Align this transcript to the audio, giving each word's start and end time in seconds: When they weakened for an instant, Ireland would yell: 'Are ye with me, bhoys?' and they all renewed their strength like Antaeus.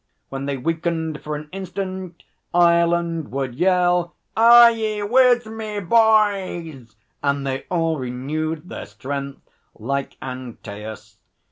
When 0.29 0.47
they 0.47 0.57
weakened 0.57 1.21
for 1.21 1.35
an 1.35 1.47
instant, 1.51 2.23
Ireland 2.55 3.29
would 3.31 3.53
yell: 3.53 4.15
'Are 4.35 4.71
ye 4.71 5.03
with 5.03 5.45
me, 5.45 5.79
bhoys?' 5.79 6.95
and 7.21 7.45
they 7.45 7.67
all 7.69 7.99
renewed 7.99 8.67
their 8.67 8.87
strength 8.87 9.47
like 9.75 10.17
Antaeus. 10.19 11.19